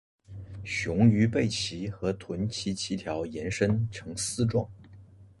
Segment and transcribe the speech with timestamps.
[0.63, 4.67] 雄鱼背鳍和臀鳍鳍条延伸呈丝状。